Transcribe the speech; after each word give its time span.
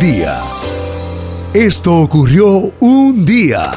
día. 0.00 0.38
Esto 1.52 1.94
ocurrió 1.98 2.72
un 2.80 3.24
día. 3.26 3.70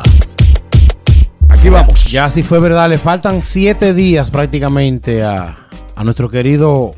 Aquí 1.49 1.67
vamos. 1.69 2.11
Ya 2.11 2.29
si 2.29 2.43
fue 2.43 2.59
verdad, 2.59 2.89
le 2.89 2.97
faltan 2.97 3.41
siete 3.41 3.93
días 3.93 4.31
prácticamente 4.31 5.21
a, 5.21 5.67
a 5.95 6.03
nuestro 6.05 6.29
querido 6.29 6.91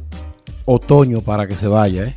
otoño 0.66 1.22
para 1.22 1.48
que 1.48 1.56
se 1.56 1.68
vaya, 1.68 2.04
¿eh? 2.04 2.16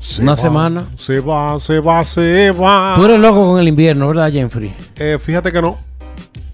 Se 0.00 0.22
Una 0.22 0.32
va, 0.32 0.36
semana. 0.36 0.84
Se 0.96 1.20
va, 1.20 1.60
se 1.60 1.78
va, 1.78 2.04
se 2.04 2.50
va. 2.50 2.94
Tú 2.96 3.04
eres 3.04 3.20
loco 3.20 3.46
con 3.52 3.60
el 3.60 3.68
invierno, 3.68 4.08
¿verdad, 4.08 4.32
Jeffrey? 4.32 4.74
Eh, 4.96 5.16
fíjate 5.20 5.52
que 5.52 5.62
no. 5.62 5.78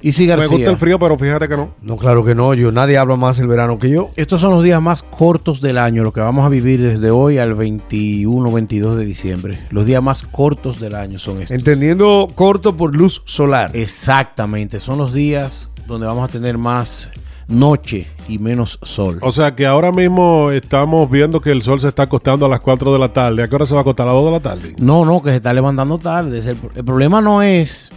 Y 0.01 0.13
si 0.13 0.23
Me 0.23 0.29
García. 0.29 0.49
gusta 0.49 0.71
el 0.71 0.77
frío, 0.77 0.99
pero 0.99 1.19
fíjate 1.19 1.49
que 1.49 1.57
no. 1.57 1.71
No, 1.83 1.97
claro 1.97 2.25
que 2.25 2.35
no. 2.35 2.55
Yo, 2.55 2.71
nadie 2.73 2.99
habla 2.99 3.17
más 3.17 3.39
el 3.39 3.49
verano 3.49 3.79
que 3.79 3.91
yo. 3.91 4.11
Estos 4.17 4.41
son 4.41 4.53
los 4.53 4.63
días 4.63 4.81
más 4.81 5.03
cortos 5.03 5.61
del 5.61 5.79
año, 5.79 6.03
lo 6.03 6.13
que 6.13 6.21
vamos 6.21 6.45
a 6.45 6.49
vivir 6.49 6.81
desde 6.81 7.11
hoy 7.11 7.39
al 7.39 7.55
21, 7.55 8.53
22 8.53 8.97
de 8.97 9.05
diciembre. 9.05 9.59
Los 9.71 9.87
días 9.87 10.03
más 10.03 10.23
cortos 10.25 10.81
del 10.81 10.95
año 10.95 11.19
son 11.19 11.41
estos. 11.43 11.57
Entendiendo 11.57 12.29
corto 12.35 12.77
por 12.77 12.95
luz 12.95 13.23
solar. 13.25 13.71
Exactamente, 13.75 14.81
son 14.81 14.99
los 14.99 15.13
días 15.13 15.71
donde 15.87 16.07
vamos 16.07 16.29
a 16.29 16.33
tener 16.33 16.59
más 16.59 17.11
noche 17.49 18.09
y 18.29 18.39
menos 18.39 18.79
sol. 18.83 19.19
O 19.23 19.31
sea 19.31 19.55
que 19.55 19.67
ahora 19.67 19.93
mismo 19.93 20.51
estamos 20.51 21.09
viendo 21.11 21.41
que 21.41 21.51
el 21.53 21.63
sol 21.63 21.81
se 21.81 21.89
está 21.89 22.05
acostando 22.05 22.47
a 22.47 22.49
las 22.49 22.61
4 22.61 22.93
de 22.93 22.99
la 22.99 23.13
tarde. 23.13 23.43
¿A 23.43 23.49
qué 23.49 23.55
hora 23.55 23.67
se 23.67 23.75
va 23.75 23.81
a 23.81 23.83
acostar? 23.83 24.09
¿A 24.09 24.13
las 24.13 24.23
2 24.23 24.25
de 24.27 24.31
la 24.33 24.41
tarde? 24.41 24.75
No, 24.79 25.05
no, 25.05 25.23
que 25.23 25.31
se 25.31 25.37
está 25.37 25.53
levantando 25.53 25.99
tarde. 25.99 26.43
El 26.75 26.85
problema 26.85 27.21
no 27.21 27.43
es. 27.43 27.91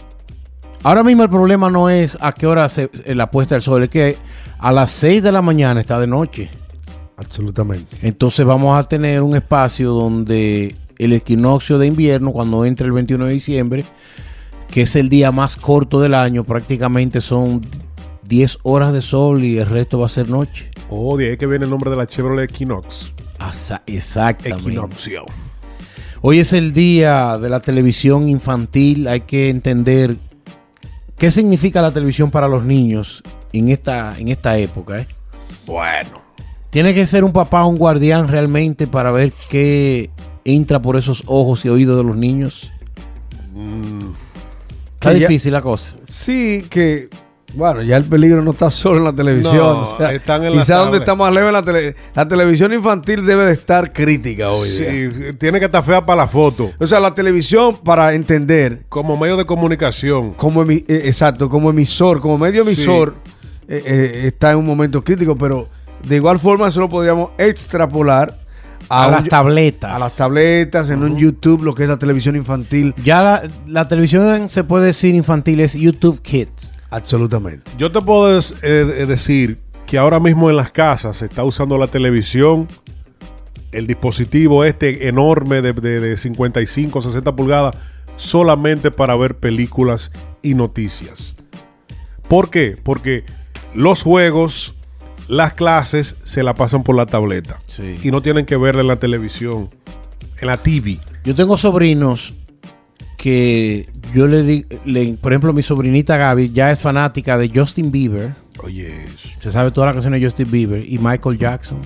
Ahora 0.83 1.03
mismo 1.03 1.23
el 1.23 1.29
problema 1.29 1.69
no 1.69 1.89
es 1.89 2.17
a 2.21 2.31
qué 2.31 2.47
hora 2.47 2.69
se 2.69 2.89
eh, 3.05 3.13
la 3.15 3.29
puesta 3.31 3.55
del 3.55 3.61
sol, 3.61 3.83
es 3.83 3.89
que 3.89 4.17
a 4.59 4.71
las 4.71 4.91
6 4.91 5.23
de 5.23 5.31
la 5.31 5.41
mañana 5.41 5.81
está 5.81 5.99
de 5.99 6.07
noche. 6.07 6.49
Absolutamente. 7.17 7.97
Entonces 8.01 8.45
vamos 8.45 8.77
a 8.79 8.87
tener 8.87 9.21
un 9.21 9.35
espacio 9.35 9.91
donde 9.91 10.73
el 10.97 11.13
equinoccio 11.13 11.77
de 11.77 11.87
invierno, 11.87 12.31
cuando 12.31 12.63
entre 12.65 12.85
el 12.87 12.93
21 12.93 13.25
de 13.25 13.33
diciembre, 13.33 13.85
que 14.71 14.83
es 14.83 14.95
el 14.95 15.09
día 15.09 15.31
más 15.31 15.55
corto 15.57 15.99
del 15.99 16.13
año, 16.13 16.43
prácticamente 16.45 17.19
son 17.19 17.61
10 18.23 18.59
horas 18.63 18.93
de 18.93 19.01
sol 19.01 19.43
y 19.43 19.57
el 19.57 19.65
resto 19.65 19.99
va 19.99 20.05
a 20.05 20.09
ser 20.09 20.29
noche. 20.29 20.71
Oh, 20.89 21.17
de 21.17 21.31
ahí 21.31 21.37
que 21.37 21.45
viene 21.45 21.65
el 21.65 21.71
nombre 21.71 21.89
de 21.89 21.97
la 21.97 22.05
Chevrolet 22.07 22.49
Equinox. 22.49 23.13
Asa- 23.39 23.81
Exactamente. 23.85 24.69
Equinoccio. 24.69 25.25
Hoy 26.21 26.39
es 26.39 26.53
el 26.53 26.73
día 26.73 27.37
de 27.37 27.49
la 27.49 27.59
televisión 27.61 28.27
infantil. 28.29 29.07
Hay 29.07 29.21
que 29.21 29.49
entender 29.49 30.17
qué 31.19 31.29
significa 31.31 31.81
la 31.81 31.91
televisión 31.91 32.31
para 32.31 32.47
los 32.47 32.63
niños 32.63 33.21
en 33.53 33.69
esta, 33.69 34.17
en 34.17 34.29
esta 34.29 34.57
época. 34.57 34.99
¿eh? 34.99 35.07
Bueno. 35.67 36.21
Tiene 36.71 36.93
que 36.93 37.05
ser 37.07 37.23
un 37.23 37.31
papá, 37.33 37.65
un 37.65 37.77
guardián 37.77 38.27
realmente 38.27 38.87
para 38.87 39.11
ver 39.11 39.33
qué 39.49 40.09
entra 40.45 40.79
por 40.81 40.95
esos 40.97 41.23
ojos 41.27 41.65
y 41.65 41.69
oídos 41.69 41.97
de 41.97 42.03
los 42.03 42.15
niños. 42.15 42.71
Está 44.95 45.11
Que 45.13 45.19
ya- 45.19 45.27
difícil 45.27 45.53
la 45.53 45.61
cosa. 45.61 45.95
Sí, 46.03 46.65
que. 46.69 47.09
Bueno, 47.55 47.81
ya 47.81 47.97
el 47.97 48.05
peligro 48.05 48.43
no 48.43 48.51
está 48.51 48.69
solo 48.69 48.99
en 48.99 49.03
la 49.05 49.13
televisión. 49.13 49.55
No, 49.57 49.81
o 49.81 49.97
sea, 49.97 50.11
están 50.13 50.43
en 50.43 50.55
la 50.55 50.61
quizá 50.61 50.75
donde 50.77 50.99
está 50.99 51.15
más 51.15 51.33
leve 51.33 51.47
en 51.47 51.53
la 51.53 51.63
tele- 51.63 51.95
La 52.13 52.27
televisión 52.27 52.71
infantil 52.73 53.25
debe 53.25 53.45
de 53.45 53.53
estar 53.53 53.91
crítica 53.91 54.49
hoy. 54.51 54.69
día. 54.69 54.91
Sí, 54.91 55.09
tiene 55.39 55.59
que 55.59 55.65
estar 55.65 55.83
fea 55.83 56.05
para 56.05 56.21
la 56.23 56.27
foto. 56.27 56.69
O 56.79 56.85
sea, 56.85 56.99
la 56.99 57.15
televisión, 57.15 57.77
para 57.83 58.13
entender, 58.13 58.83
Como 58.87 59.17
medio 59.17 59.35
de 59.35 59.45
comunicación. 59.45 60.33
como 60.33 60.63
emi- 60.63 60.85
eh, 60.87 61.01
exacto, 61.05 61.49
como 61.49 61.71
emisor, 61.71 62.19
como 62.21 62.37
medio 62.37 62.61
emisor, 62.61 63.15
eh, 63.67 63.81
eh, 63.85 64.21
está 64.27 64.51
en 64.51 64.57
un 64.59 64.65
momento 64.67 65.03
crítico, 65.03 65.35
pero 65.35 65.67
de 66.07 66.15
igual 66.17 66.39
forma 66.39 66.67
eso 66.67 66.79
lo 66.81 66.87
podríamos 66.89 67.29
extrapolar 67.39 68.37
A, 68.89 69.07
un- 69.07 69.11
las 69.13 69.25
tabletas. 69.25 69.91
a 69.93 69.99
las 69.99 70.13
tabletas, 70.15 70.89
en 70.91 71.03
un 71.03 71.17
YouTube, 71.17 71.63
lo 71.63 71.73
que 71.75 71.83
es 71.83 71.89
la 71.89 71.97
televisión 71.97 72.35
infantil. 72.35 72.93
ya 73.03 73.21
la, 73.21 73.43
la 73.67 73.87
televisión 73.87 74.49
se 74.49 74.63
puede 74.63 74.87
decir 74.87 75.13
infantil 75.15 75.59
es 75.61 75.73
YouTube 75.73 76.21
Kids. 76.21 76.58
Absolutamente. 76.89 77.71
Yo 77.77 77.91
te 77.91 78.01
puedo 78.01 78.33
des- 78.35 78.51
eh, 78.63 78.95
eh, 79.01 79.05
decir 79.05 79.59
que 79.85 79.97
ahora 79.97 80.19
mismo 80.19 80.49
en 80.49 80.55
las 80.55 80.71
casas 80.71 81.17
se 81.17 81.25
está 81.25 81.43
usando 81.43 81.77
la 81.77 81.87
televisión, 81.87 82.67
el 83.71 83.85
dispositivo 83.87 84.63
este 84.63 85.07
enorme 85.07 85.61
de, 85.61 85.73
de- 85.73 85.99
de 85.99 86.17
55, 86.17 87.01
60 87.01 87.35
pulgadas, 87.35 87.75
solamente 88.17 88.91
para 88.91 89.15
ver 89.15 89.37
películas 89.37 90.11
y 90.41 90.53
noticias. 90.55 91.35
¿Por 92.27 92.49
qué? 92.49 92.77
Porque 92.81 93.23
los 93.73 94.03
juegos, 94.03 94.75
las 95.27 95.53
clases 95.53 96.15
se 96.23 96.43
la 96.43 96.55
pasan 96.55 96.83
por 96.83 96.95
la 96.95 97.05
tableta 97.05 97.59
Sí. 97.67 97.97
y 98.03 98.11
no 98.11 98.21
tienen 98.21 98.45
que 98.45 98.57
verla 98.57 98.81
en 98.81 98.87
la 98.87 98.97
televisión, 98.99 99.69
en 100.41 100.47
la 100.47 100.57
TV. 100.57 100.99
Yo 101.23 101.35
tengo 101.35 101.57
sobrinos 101.57 102.33
que 103.21 103.89
yo 104.15 104.27
le 104.27 104.43
di, 104.43 104.65
le- 104.85 105.15
por 105.15 105.33
ejemplo, 105.33 105.51
mi 105.51 105.61
sobrinita 105.61 106.15
Gaby 106.15 106.51
ya 106.53 106.71
es 106.71 106.79
fanática 106.79 107.37
de 107.37 107.51
Justin 107.53 107.91
Bieber. 107.91 108.33
Oye, 108.63 108.93
Se 109.41 109.51
sabe 109.51 109.71
todas 109.71 109.87
las 109.89 109.95
canciones 109.95 110.21
de 110.21 110.25
Justin 110.27 110.49
Bieber 110.49 110.85
y 110.89 110.97
Michael 110.99 111.37
Jackson. 111.37 111.79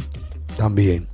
También. 0.55 1.07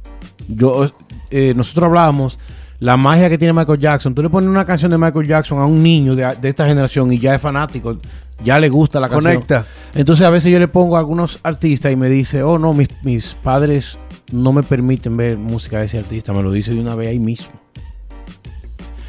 Yo, 0.50 0.91
eh, 1.31 1.53
nosotros 1.56 1.85
hablábamos 1.85 2.38
la 2.80 2.97
magia 2.97 3.30
que 3.30 3.38
tiene 3.38 3.53
Michael 3.53 3.80
Jackson. 3.80 4.13
Tú 4.13 4.22
le 4.22 4.30
pones 4.30 4.50
una 4.50 4.66
canción 4.66 4.91
de 4.91 4.97
Michael 4.97 5.25
Jackson 5.25 5.59
a 5.59 5.66
un 5.66 5.81
niño 5.81 6.16
de, 6.16 6.36
de 6.41 6.50
esta 6.50 6.68
generación 6.68 7.12
y 7.13 7.19
ya 7.19 7.36
es 7.36 7.41
fanático, 7.41 7.97
ya 8.44 8.59
le 8.59 8.68
gusta 8.68 9.00
la 9.00 9.07
canción. 9.07 9.36
Conecta. 9.36 9.66
Entonces 9.96 10.25
a 10.25 10.30
veces 10.30 10.51
yo 10.51 10.59
le 10.59 10.68
pongo 10.68 10.97
a 10.97 11.00
algunos 11.00 11.40
artistas 11.44 11.94
y 11.94 11.96
me 11.96 12.09
dice, 12.09 12.44
oh 12.44 12.59
no, 12.59 12.74
mis, 12.74 12.90
mis 13.03 13.34
padres 13.36 13.97
no 14.34 14.51
me 14.51 14.63
permiten 14.63 15.16
ver 15.16 15.38
música 15.38 15.80
de 15.80 15.86
ese 15.86 15.97
artista. 15.97 16.34
Me 16.34 16.44
lo 16.44 16.51
dice 16.51 16.74
de 16.74 16.81
una 16.81 16.96
vez 16.96 17.07
ahí 17.07 17.19
mismo. 17.19 17.47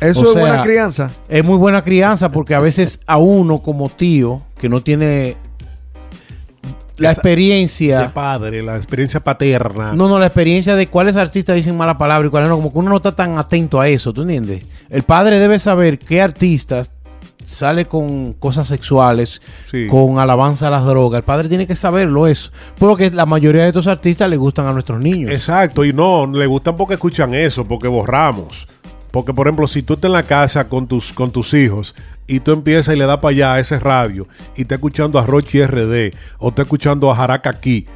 Eso 0.00 0.20
O 0.20 0.24
es 0.28 0.32
sea, 0.32 0.40
buena 0.42 0.62
crianza. 0.62 1.10
Es 1.28 1.44
muy 1.44 1.56
buena 1.58 1.82
crianza 1.82 2.28
porque 2.30 2.54
a 2.54 2.60
veces 2.60 3.00
a 3.06 3.18
uno 3.18 3.58
como 3.62 3.88
tío 3.90 4.42
que 4.58 4.68
no 4.68 4.82
tiene 4.82 5.36
la 6.96 7.10
Esa- 7.12 7.22
de 7.22 7.28
experiencia, 7.30 8.12
padre, 8.12 8.62
la 8.62 8.76
experiencia 8.76 9.20
paterna. 9.20 9.92
no, 9.94 10.08
no, 10.08 10.18
la 10.18 10.26
experiencia 10.26 10.76
de 10.76 10.86
cuáles 10.88 11.16
artistas 11.16 11.56
dicen 11.56 11.76
mala 11.76 11.96
palabra 11.96 12.26
y 12.26 12.30
cuáles 12.30 12.48
no, 12.50 12.56
como 12.56 12.72
que 12.72 12.78
uno 12.78 12.90
no 12.90 12.96
está 12.96 13.14
tan 13.16 13.38
atento 13.38 13.80
a 13.80 13.88
eso, 13.88 14.12
¿tú 14.12 14.22
entiendes? 14.22 14.64
El 14.90 15.02
padre 15.02 15.38
debe 15.38 15.58
saber 15.58 15.98
qué 15.98 16.20
artistas 16.20 16.92
sale 17.44 17.86
con 17.86 18.34
cosas 18.34 18.68
sexuales, 18.68 19.40
Sí. 19.70 19.86
con 19.88 20.18
alabanza 20.18 20.66
a 20.68 20.70
las 20.70 20.84
drogas. 20.84 21.18
El 21.18 21.24
padre 21.24 21.48
tiene 21.48 21.66
que 21.66 21.74
saberlo 21.74 22.26
eso, 22.26 22.50
porque 22.78 23.10
la 23.10 23.24
mayoría 23.26 23.62
de 23.62 23.68
estos 23.68 23.86
artistas 23.86 24.28
le 24.28 24.36
gustan 24.36 24.66
a 24.66 24.72
nuestros 24.72 25.00
niños. 25.00 25.30
Exacto, 25.30 25.84
y 25.84 25.92
no, 25.94 26.26
le 26.26 26.46
gustan 26.46 26.76
porque 26.76 26.94
escuchan 26.94 27.34
eso, 27.34 27.64
porque 27.64 27.88
borramos. 27.88 28.68
Porque, 29.10 29.34
por 29.34 29.46
ejemplo, 29.46 29.66
si 29.66 29.82
tú 29.82 29.94
estás 29.94 30.08
en 30.08 30.12
la 30.12 30.22
casa 30.22 30.68
con 30.68 30.86
tus, 30.86 31.12
con 31.12 31.30
tus 31.30 31.52
hijos 31.54 31.94
y 32.26 32.40
tú 32.40 32.52
empiezas 32.52 32.94
y 32.94 32.98
le 32.98 33.06
das 33.06 33.18
para 33.18 33.30
allá 33.30 33.54
a 33.54 33.60
ese 33.60 33.78
radio 33.80 34.28
y 34.56 34.62
estás 34.62 34.76
escuchando 34.76 35.18
a 35.18 35.26
Rochi 35.26 35.62
RD 35.64 36.12
o 36.38 36.50
estás 36.50 36.64
escuchando 36.64 37.10
a 37.10 37.16
Jaraca 37.16 37.50
aquí, 37.50 37.86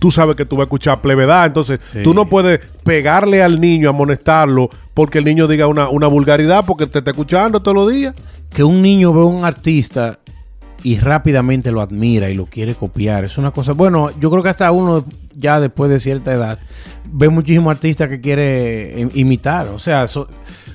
tú 0.00 0.10
sabes 0.10 0.34
que 0.36 0.44
tú 0.44 0.56
vas 0.56 0.62
a 0.62 0.64
escuchar 0.64 1.00
plevedad. 1.00 1.46
Entonces, 1.46 1.78
Sí. 1.84 2.02
tú 2.02 2.12
no 2.12 2.26
puedes 2.26 2.60
pegarle 2.82 3.42
al 3.42 3.60
niño, 3.60 3.88
amonestarlo, 3.88 4.68
porque 4.94 5.18
el 5.18 5.24
niño 5.24 5.46
diga 5.46 5.66
una, 5.68 5.88
una 5.88 6.08
vulgaridad 6.08 6.64
porque 6.66 6.86
te 6.86 6.98
está 6.98 7.12
escuchando 7.12 7.60
todos 7.62 7.76
los 7.76 7.92
días. 7.92 8.14
que 8.52 8.62
un 8.62 8.82
niño 8.82 9.12
ve 9.12 9.20
a 9.20 9.24
un 9.24 9.44
artista 9.44 10.20
y 10.84 10.98
rápidamente 10.98 11.72
lo 11.72 11.80
admira 11.80 12.30
y 12.30 12.34
lo 12.34 12.46
quiere 12.46 12.76
copiar. 12.76 13.24
Es 13.24 13.36
una 13.36 13.50
cosa. 13.50 13.72
Bueno, 13.72 14.10
yo 14.20 14.30
creo 14.30 14.44
que 14.44 14.48
hasta 14.50 14.70
uno 14.70 15.04
ya 15.36 15.58
después 15.58 15.90
de 15.90 15.98
cierta 15.98 16.32
edad 16.32 16.58
ve 17.10 17.28
muchísimos 17.30 17.72
artistas 17.72 18.08
que 18.08 18.20
quiere 18.20 18.94
im- 19.00 19.10
imitar. 19.14 19.66
O 19.68 19.80
sea, 19.80 20.06
so- 20.06 20.28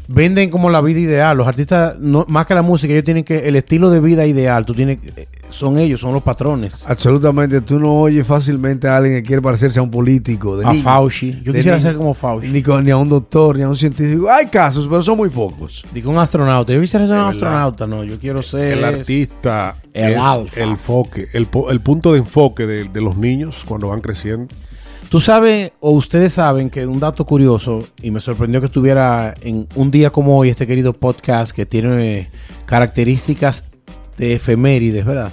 venden 0.09 0.49
como 0.49 0.69
la 0.69 0.81
vida 0.81 0.99
ideal. 0.99 1.37
Los 1.37 1.47
artistas, 1.47 1.97
no, 1.99 2.25
más 2.27 2.45
que 2.47 2.55
la 2.55 2.61
música, 2.61 2.91
ellos 2.93 3.05
tienen 3.05 3.23
que. 3.23 3.47
El 3.47 3.55
estilo 3.55 3.89
de 3.89 3.99
vida 3.99 4.25
ideal, 4.25 4.65
tú 4.65 4.73
tienes. 4.73 4.99
eh, 5.15 5.27
Son 5.49 5.77
ellos, 5.77 5.99
son 5.99 6.13
los 6.13 6.23
patrones. 6.23 6.75
Absolutamente. 6.85 7.61
Tú 7.61 7.79
no 7.79 7.93
oyes 8.01 8.25
fácilmente 8.27 8.87
a 8.87 8.97
alguien 8.97 9.15
que 9.15 9.23
quiere 9.23 9.41
parecerse 9.41 9.79
a 9.79 9.81
un 9.81 9.91
político. 9.91 10.57
De 10.57 10.65
A 10.65 10.71
niño. 10.71 10.83
Fauci. 10.83 11.31
Yo 11.43 11.53
quisiera 11.53 11.77
niño. 11.77 11.89
ser 11.89 11.97
como 11.97 12.13
Fauci. 12.13 12.47
Ni, 12.47 12.61
con- 12.61 12.83
ni 12.85 12.91
a 12.91 12.97
un 12.97 13.09
doctor, 13.09 13.57
ni 13.57 13.63
a 13.63 13.69
un 13.69 13.75
científico. 13.75 14.29
Hay 14.29 14.47
casos, 14.47 14.87
pero 14.89 15.01
son 15.01 15.17
muy 15.17 15.29
pocos. 15.29 15.83
Digo, 15.93 16.11
un 16.11 16.17
astronauta. 16.17 16.73
Yo 16.73 16.81
quisiera 16.81 17.05
ser 17.07 17.15
un 17.15 17.21
astronauta. 17.29 17.87
No, 17.87 18.03
yo 18.03 18.19
quiero 18.19 18.41
ser. 18.41 18.77
El 18.77 18.83
artista 18.85 19.75
el 19.93 20.13
es 20.13 20.17
alfa. 20.19 20.61
el 20.61 20.69
enfoque, 20.69 21.27
el, 21.33 21.47
punto 21.47 22.11
de 22.13 22.19
enfoque 22.19 22.65
de, 22.67 22.83
de 22.85 23.01
los 23.01 23.17
niños 23.17 23.63
cuando 23.65 23.87
van 23.89 23.99
creciendo. 24.01 24.47
Tú 25.09 25.19
sabes, 25.19 25.71
o 25.79 25.89
ustedes 25.89 26.33
saben 26.33 26.69
que 26.69 26.85
un 26.85 26.99
dato 26.99 27.25
curioso, 27.25 27.83
y 27.99 28.11
me 28.11 28.19
sorprendió 28.19 28.61
que 28.61 28.67
estuviera 28.67 29.33
en 29.41 29.67
un 29.73 29.89
día 29.89 30.11
como 30.11 30.37
hoy, 30.37 30.49
este 30.49 30.67
querido 30.67 30.93
podcast 30.93 31.51
que 31.51 31.65
tiene 31.65 32.29
características 32.67 33.63
de 34.17 34.35
efemérides, 34.35 35.03
¿verdad? 35.03 35.31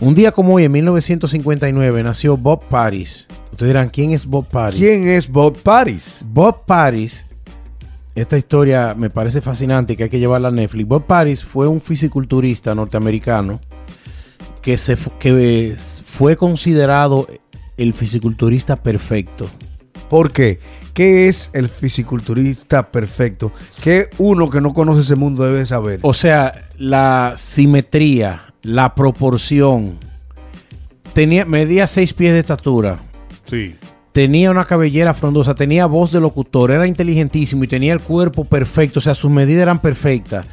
Un 0.00 0.14
día 0.14 0.32
como 0.32 0.54
hoy, 0.54 0.64
en 0.64 0.72
1959, 0.72 2.02
nació 2.02 2.38
Bob 2.38 2.64
Paris. 2.70 3.26
Ustedes 3.52 3.68
dirán, 3.68 3.90
¿quién 3.90 4.12
es 4.12 4.24
Bob 4.24 4.46
Paris? 4.46 4.80
¿Quién 4.80 5.06
es 5.08 5.30
Bob 5.30 5.58
Paris? 5.58 6.24
Bob 6.26 6.64
Paris, 6.64 7.26
esta 8.14 8.38
historia 8.38 8.94
me 8.96 9.10
parece 9.10 9.42
fascinante 9.42 9.92
y 9.92 9.96
que 9.96 10.04
hay 10.04 10.10
que 10.10 10.18
llevarla 10.18 10.48
a 10.48 10.52
Netflix. 10.52 10.88
Bob 10.88 11.04
Paris 11.04 11.44
fue 11.44 11.68
un 11.68 11.82
fisiculturista 11.82 12.74
norteamericano 12.74 13.60
que, 14.62 14.78
se, 14.78 14.96
que 15.18 15.76
fue 16.06 16.34
considerado 16.38 17.26
el 17.76 17.92
fisiculturista 17.92 18.76
perfecto. 18.76 19.48
¿Por 20.08 20.30
qué? 20.30 20.60
¿Qué 20.94 21.28
es 21.28 21.50
el 21.52 21.68
fisiculturista 21.68 22.90
perfecto? 22.90 23.52
¿Qué 23.82 24.08
uno 24.18 24.48
que 24.48 24.60
no 24.60 24.72
conoce 24.72 25.00
ese 25.00 25.16
mundo 25.16 25.44
debe 25.44 25.66
saber? 25.66 26.00
O 26.02 26.14
sea, 26.14 26.68
la 26.78 27.34
simetría, 27.36 28.54
la 28.62 28.94
proporción. 28.94 29.98
Tenía, 31.12 31.44
medía 31.44 31.86
seis 31.86 32.12
pies 32.12 32.32
de 32.32 32.40
estatura. 32.40 33.00
Sí. 33.48 33.74
Tenía 34.12 34.50
una 34.50 34.64
cabellera 34.64 35.12
frondosa, 35.12 35.54
tenía 35.54 35.86
voz 35.86 36.12
de 36.12 36.20
locutor, 36.20 36.70
era 36.70 36.86
inteligentísimo 36.86 37.64
y 37.64 37.68
tenía 37.68 37.92
el 37.92 38.00
cuerpo 38.00 38.44
perfecto. 38.44 38.98
O 39.00 39.02
sea, 39.02 39.14
sus 39.14 39.30
medidas 39.30 39.62
eran 39.62 39.80
perfectas. 39.80 40.46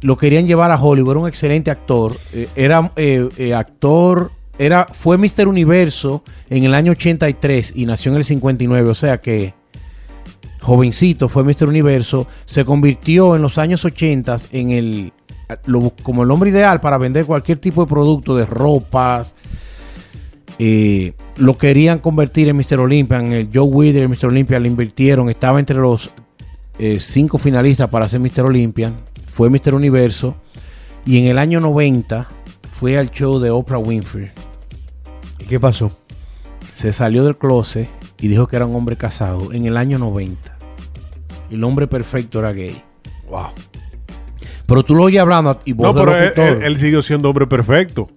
Lo 0.00 0.16
querían 0.16 0.46
llevar 0.46 0.70
a 0.70 0.80
Hollywood, 0.80 1.12
era 1.12 1.20
un 1.20 1.28
excelente 1.28 1.70
actor. 1.70 2.16
Eh, 2.32 2.48
era 2.56 2.92
eh, 2.96 3.28
eh, 3.36 3.54
actor, 3.54 4.32
era, 4.58 4.86
fue 4.86 5.18
Mr. 5.18 5.48
Universo 5.48 6.22
en 6.48 6.64
el 6.64 6.74
año 6.74 6.92
83 6.92 7.72
y 7.76 7.86
nació 7.86 8.12
en 8.12 8.18
el 8.18 8.24
59. 8.24 8.90
O 8.90 8.94
sea 8.94 9.18
que 9.18 9.54
jovencito, 10.60 11.28
fue 11.28 11.44
Mr. 11.44 11.68
Universo, 11.68 12.26
se 12.44 12.64
convirtió 12.64 13.36
en 13.36 13.42
los 13.42 13.56
años 13.58 13.84
80 13.84 14.36
en 14.50 14.70
el 14.70 15.12
como 16.02 16.24
el 16.24 16.30
hombre 16.32 16.50
ideal 16.50 16.80
para 16.80 16.98
vender 16.98 17.24
cualquier 17.24 17.58
tipo 17.58 17.84
de 17.84 17.88
producto 17.88 18.34
de 18.34 18.46
ropas. 18.46 19.36
Eh, 20.58 21.12
lo 21.36 21.56
querían 21.56 21.98
convertir 21.98 22.48
en 22.48 22.56
Mr. 22.56 22.80
Olympia, 22.80 23.20
en 23.20 23.32
el 23.32 23.48
Joe 23.52 23.62
Wither 23.62 24.02
y 24.04 24.08
Mr. 24.08 24.26
Olympia 24.26 24.58
le 24.58 24.68
invirtieron, 24.68 25.28
estaba 25.28 25.60
entre 25.60 25.76
los 25.76 26.10
eh, 26.78 26.98
cinco 26.98 27.38
finalistas 27.38 27.88
para 27.88 28.08
ser 28.08 28.20
Mr. 28.20 28.40
Olympia, 28.40 28.92
fue 29.32 29.50
Mr. 29.50 29.74
Universo 29.74 30.34
y 31.04 31.18
en 31.18 31.26
el 31.26 31.38
año 31.38 31.60
90 31.60 32.26
fue 32.80 32.98
al 32.98 33.10
show 33.10 33.38
de 33.38 33.50
Oprah 33.50 33.78
Winfrey. 33.78 34.30
¿Y 35.46 35.48
qué 35.48 35.60
pasó? 35.60 35.92
Se 36.72 36.92
salió 36.92 37.22
del 37.24 37.36
closet 37.36 37.88
y 38.20 38.26
dijo 38.26 38.48
que 38.48 38.56
era 38.56 38.66
un 38.66 38.74
hombre 38.74 38.96
casado 38.96 39.52
en 39.52 39.64
el 39.64 39.76
año 39.76 39.96
90. 39.96 40.56
Y 41.50 41.54
el 41.54 41.62
hombre 41.62 41.86
perfecto 41.86 42.40
era 42.40 42.52
gay. 42.52 42.82
Wow. 43.30 43.46
Pero 44.66 44.82
tú 44.84 44.96
lo 44.96 45.04
oyes 45.04 45.20
hablando 45.20 45.60
y 45.64 45.72
vos 45.72 45.86
No, 45.86 45.94
pero 45.94 46.16
él, 46.16 46.32
él- 46.34 46.62
él 46.64 46.78
siguió 46.78 47.00
siendo 47.00 47.28
hombre 47.30 47.46
perfecto. 47.46 48.08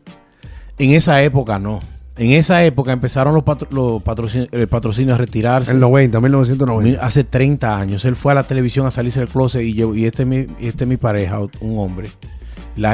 En 0.79 0.89
esa 0.91 1.21
época 1.21 1.59
no. 1.59 1.81
En 2.17 2.31
esa 2.31 2.65
época 2.65 2.91
empezaron 2.91 3.35
los, 3.35 3.43
patro- 3.43 3.67
los 3.71 4.01
patrocin- 4.01 4.49
el 4.51 4.67
patrocinio 4.67 5.13
a 5.13 5.17
retirarse. 5.19 5.71
El 5.71 5.79
90, 5.79 6.19
1990. 6.19 7.05
Hace 7.05 7.23
30 7.23 7.77
años. 7.79 8.03
Él 8.05 8.15
fue 8.15 8.31
a 8.31 8.35
la 8.35 8.43
televisión 8.43 8.87
a 8.87 8.91
salirse 8.91 9.19
del 9.19 9.29
closet 9.29 9.61
y, 9.61 9.75
yo, 9.75 9.93
y 9.93 10.05
este, 10.07 10.23
es 10.23 10.27
mi, 10.27 10.47
y 10.59 10.67
este 10.67 10.85
es 10.85 10.87
mi 10.89 10.97
pareja, 10.97 11.39
un 11.61 11.77
hombre. 11.77 12.09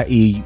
Y, 0.08 0.44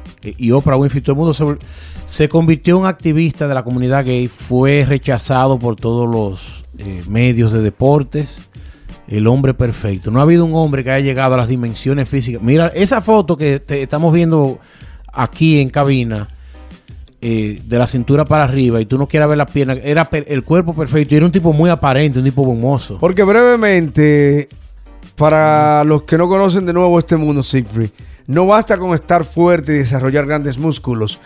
Oprah 0.51 0.77
Winfrey, 0.77 1.01
todo 1.01 1.13
el 1.13 1.19
mundo 1.19 1.57
se, 2.05 2.29
convirtió 2.29 2.77
en 2.79 2.85
activista 2.85 3.47
de 3.47 3.53
la 3.53 3.63
comunidad 3.63 4.05
gay. 4.05 4.27
Fue 4.27 4.85
rechazado 4.87 5.57
por 5.59 5.75
todos 5.75 6.09
los 6.09 6.63
eh, 6.77 7.03
medios 7.07 7.51
de 7.51 7.61
deportes. 7.61 8.39
El 9.07 9.27
hombre 9.27 9.53
perfecto. 9.53 10.09
No 10.11 10.19
ha 10.19 10.23
habido 10.23 10.45
un 10.45 10.55
hombre 10.55 10.83
que 10.83 10.91
haya 10.91 11.03
llegado 11.05 11.33
a 11.33 11.37
las 11.37 11.47
dimensiones 11.47 12.07
físicas. 12.07 12.41
Mira, 12.41 12.67
esa 12.67 13.01
foto 13.01 13.35
que 13.35 13.59
te- 13.59 13.81
estamos 13.83 14.13
viendo 14.13 14.59
aquí 15.11 15.59
en 15.59 15.69
cabina, 15.69 16.29
eh, 17.19 17.61
de 17.65 17.77
la 17.77 17.87
cintura 17.87 18.23
para 18.25 18.45
arriba, 18.45 18.79
y 18.81 18.85
tú 18.85 18.97
no 18.97 19.07
quieras 19.07 19.27
ver 19.29 19.37
las 19.37 19.51
piernas, 19.51 19.79
era 19.83 20.09
el 20.11 20.43
cuerpo 20.43 20.73
perfecto. 20.73 21.13
Y 21.13 21.17
era 21.17 21.25
un 21.25 21.31
tipo 21.31 21.51
muy 21.53 21.69
aparente, 21.69 22.19
un 22.19 22.25
tipo 22.25 22.41
hermoso. 22.49 22.97
Porque 22.99 23.23
brevemente, 23.23 24.47
para 25.15 25.83
los 25.83 26.03
que 26.03 26.17
no 26.17 26.27
conocen 26.27 26.65
de 26.65 26.73
nuevo 26.73 26.97
este 26.97 27.17
mundo, 27.17 27.43
Siegfried, 27.43 27.89
no 28.27 28.45
basta 28.47 28.77
con 28.77 28.93
estar 28.93 29.23
fuerte 29.25 29.73
y 29.73 29.77
desarrollar 29.79 30.25
grandes 30.25 30.57
músculos. 30.57 31.19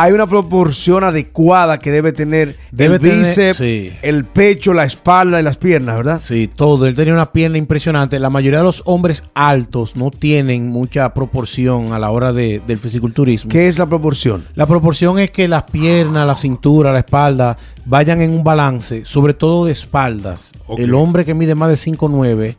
Hay 0.00 0.12
una 0.12 0.28
proporción 0.28 1.02
adecuada 1.02 1.80
que 1.80 1.90
debe 1.90 2.12
tener 2.12 2.54
Debe 2.70 2.94
el 2.96 3.00
tener- 3.00 3.18
bíceps, 3.18 3.56
sí. 3.58 3.90
el 4.02 4.24
pecho, 4.26 4.72
la 4.72 4.84
espalda 4.84 5.40
y 5.40 5.42
las 5.42 5.56
piernas, 5.56 5.96
¿verdad? 5.96 6.20
Sí, 6.22 6.48
todo. 6.54 6.86
Él 6.86 6.94
tenía 6.94 7.14
una 7.14 7.32
pierna 7.32 7.58
impresionante. 7.58 8.20
La 8.20 8.30
mayoría 8.30 8.60
de 8.60 8.64
los 8.64 8.82
hombres 8.86 9.24
altos 9.34 9.96
no 9.96 10.12
tienen 10.12 10.68
mucha 10.68 11.12
proporción 11.14 11.92
a 11.92 11.98
la 11.98 12.12
hora 12.12 12.32
de- 12.32 12.62
del 12.64 12.78
fisiculturismo. 12.78 13.50
¿Qué 13.50 13.66
es 13.66 13.76
la 13.76 13.86
proporción? 13.86 14.44
La 14.54 14.66
proporción 14.66 15.18
es 15.18 15.32
que 15.32 15.48
las 15.48 15.64
piernas, 15.64 16.28
la 16.28 16.36
cintura, 16.36 16.92
la 16.92 17.00
espalda 17.00 17.58
vayan 17.84 18.20
en 18.22 18.30
un 18.30 18.44
balance, 18.44 19.04
sobre 19.04 19.34
todo 19.34 19.64
de 19.64 19.72
espaldas. 19.72 20.52
El 20.76 20.94
hombre 20.94 21.24
que 21.24 21.34
mide 21.34 21.56
más 21.56 21.70
de 21.70 21.76
5'9", 21.76 22.56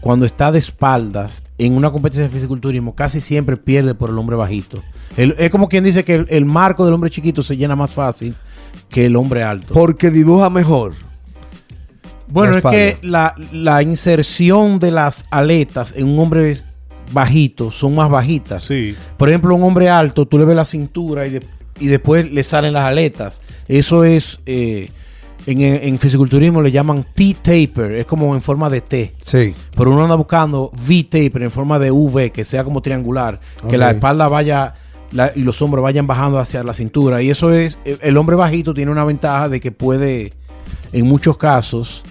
cuando 0.00 0.24
está 0.24 0.50
de 0.52 0.58
espaldas 0.60 1.42
en 1.58 1.74
una 1.74 1.90
competencia 1.90 2.24
de 2.24 2.28
fisiculturismo, 2.30 2.94
casi 2.94 3.20
siempre 3.20 3.56
pierde 3.56 3.94
por 3.94 4.10
el 4.10 4.18
hombre 4.18 4.36
bajito. 4.36 4.82
El- 5.16 5.34
es 5.38 5.50
como 5.50 5.68
quien 5.68 5.84
dice 5.84 6.04
que 6.04 6.14
el, 6.16 6.26
el 6.28 6.44
marco 6.44 6.84
del 6.84 6.92
hombre 6.94 7.10
chiquito 7.10 7.42
se 7.42 7.56
llena 7.56 7.74
más 7.76 7.90
fácil 7.92 8.34
que 8.90 9.06
el 9.06 9.16
hombre 9.16 9.42
alto. 9.42 9.72
Porque 9.74 10.10
dibuja 10.10 10.50
mejor. 10.50 10.92
Bueno, 12.28 12.56
es 12.56 12.62
que 12.64 12.98
la, 13.02 13.34
la 13.52 13.82
inserción 13.82 14.78
de 14.80 14.90
las 14.90 15.24
aletas 15.30 15.94
en 15.96 16.08
un 16.08 16.18
hombre 16.18 16.58
bajito 17.12 17.70
son 17.70 17.94
más 17.94 18.10
bajitas. 18.10 18.64
Sí. 18.64 18.96
Por 19.16 19.28
ejemplo, 19.28 19.54
un 19.54 19.62
hombre 19.62 19.88
alto, 19.88 20.26
tú 20.26 20.38
le 20.38 20.44
ves 20.44 20.56
la 20.56 20.64
cintura 20.64 21.26
y, 21.26 21.30
de- 21.30 21.42
y 21.78 21.86
después 21.86 22.30
le 22.32 22.42
salen 22.42 22.72
las 22.72 22.84
aletas. 22.84 23.40
Eso 23.68 24.04
es, 24.04 24.40
eh, 24.44 24.90
en, 25.46 25.60
en 25.60 25.98
fisiculturismo 25.98 26.60
le 26.60 26.72
llaman 26.72 27.04
T-taper, 27.14 27.92
es 27.92 28.06
como 28.06 28.34
en 28.34 28.42
forma 28.42 28.68
de 28.68 28.80
T. 28.80 29.14
Sí. 29.22 29.54
Pero 29.76 29.92
uno 29.92 30.02
anda 30.02 30.16
buscando 30.16 30.70
V-taper 30.86 31.42
en 31.44 31.50
forma 31.50 31.78
de 31.78 31.90
V, 31.90 32.30
que 32.32 32.44
sea 32.44 32.64
como 32.64 32.82
triangular, 32.82 33.38
que 33.68 33.78
la 33.78 33.90
espalda 33.92 34.26
vaya 34.28 34.74
la- 35.12 35.30
y 35.34 35.42
los 35.42 35.62
hombros 35.62 35.82
vayan 35.84 36.06
bajando 36.06 36.38
hacia 36.38 36.64
la 36.64 36.74
cintura. 36.74 37.22
Y 37.22 37.30
eso 37.30 37.52
es, 37.52 37.78
el 37.84 37.98
el 38.02 38.16
hombre 38.16 38.34
bajito 38.36 38.74
tiene 38.74 38.90
una 38.90 39.04
ventaja 39.04 39.48
de 39.48 39.60
que 39.60 39.70
puede, 39.72 40.32
en 40.92 41.06
muchos 41.06 41.36
casos, 41.36 42.02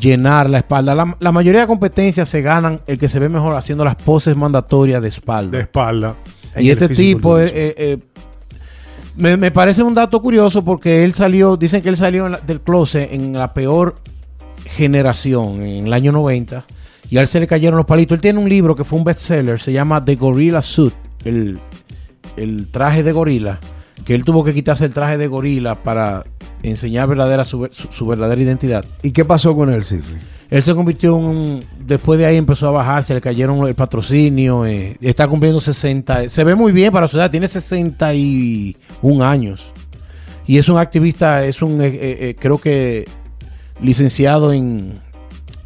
llenar 0.00 0.48
la 0.48 0.58
espalda. 0.58 0.94
La, 0.94 1.16
la 1.20 1.32
mayoría 1.32 1.60
de 1.62 1.66
competencias 1.66 2.28
se 2.28 2.40
ganan 2.40 2.80
el 2.86 2.98
que 2.98 3.08
se 3.08 3.18
ve 3.18 3.28
mejor 3.28 3.54
haciendo 3.56 3.84
las 3.84 3.96
poses 3.96 4.34
mandatorias 4.36 5.02
de 5.02 5.08
espalda. 5.08 5.56
De 5.58 5.62
espalda. 5.64 6.16
Y 6.56 6.70
este 6.70 6.88
tipo 6.88 7.38
eh, 7.38 7.50
eh, 7.54 7.98
me, 9.16 9.36
me 9.36 9.50
parece 9.50 9.82
un 9.82 9.94
dato 9.94 10.20
curioso 10.22 10.62
porque 10.64 11.04
él 11.04 11.14
salió, 11.14 11.56
dicen 11.56 11.82
que 11.82 11.88
él 11.88 11.96
salió 11.96 12.28
del 12.46 12.60
closet 12.60 13.12
en 13.12 13.32
la 13.32 13.52
peor 13.52 13.94
generación, 14.64 15.62
en 15.62 15.86
el 15.86 15.92
año 15.92 16.12
90, 16.12 16.64
y 17.10 17.18
a 17.18 17.20
él 17.20 17.26
se 17.26 17.40
le 17.40 17.46
cayeron 17.46 17.76
los 17.76 17.86
palitos. 17.86 18.16
Él 18.16 18.22
tiene 18.22 18.38
un 18.38 18.48
libro 18.48 18.74
que 18.74 18.84
fue 18.84 18.98
un 18.98 19.04
bestseller, 19.04 19.60
se 19.60 19.72
llama 19.72 20.04
The 20.04 20.16
Gorilla 20.16 20.62
Suit, 20.62 20.94
el, 21.24 21.58
el 22.36 22.68
traje 22.70 23.02
de 23.02 23.12
gorila, 23.12 23.58
que 24.04 24.14
él 24.14 24.24
tuvo 24.24 24.44
que 24.44 24.54
quitarse 24.54 24.84
el 24.86 24.92
traje 24.92 25.18
de 25.18 25.26
gorila 25.26 25.82
para 25.82 26.24
enseñar 26.62 27.08
verdadera 27.08 27.44
su, 27.44 27.68
su- 27.72 27.88
su 27.90 28.06
verdadera 28.06 28.40
identidad. 28.40 28.84
¿Y 29.02 29.10
qué 29.10 29.24
pasó 29.24 29.54
con 29.54 29.70
él, 29.70 29.82
Siegfried? 29.84 30.18
Él 30.52 30.62
se 30.62 30.74
convirtió 30.74 31.16
en 31.18 31.24
un... 31.24 31.64
Después 31.86 32.18
de 32.18 32.26
ahí 32.26 32.36
empezó 32.36 32.68
a 32.68 32.72
bajar, 32.72 33.02
se 33.04 33.14
le 33.14 33.22
cayeron 33.22 33.66
el 33.66 33.74
patrocinio, 33.74 34.66
eh, 34.66 34.98
está 35.00 35.26
cumpliendo 35.26 35.60
60... 35.60 36.28
Se 36.28 36.44
ve 36.44 36.54
muy 36.54 36.72
bien 36.72 36.92
para 36.92 37.08
su 37.08 37.16
edad, 37.16 37.30
tiene 37.30 37.48
61 37.48 39.24
años. 39.24 39.72
Y 40.46 40.58
es 40.58 40.68
un 40.68 40.76
activista, 40.76 41.42
es 41.46 41.62
un, 41.62 41.80
eh, 41.80 41.86
eh, 41.86 42.18
eh, 42.20 42.36
creo 42.38 42.58
que, 42.58 43.08
licenciado 43.80 44.52
en, 44.52 44.92